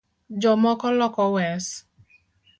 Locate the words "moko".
0.63-0.87